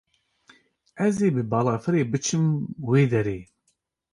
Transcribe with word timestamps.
Ez 1.05 1.15
ê 1.27 1.29
bi 1.35 1.43
balafirê 1.51 2.01
biçim 2.11 2.43
wê 2.87 3.03
derê. 3.11 3.39